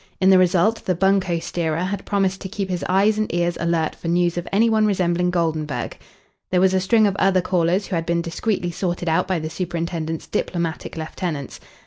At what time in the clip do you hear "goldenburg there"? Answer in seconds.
5.29-6.59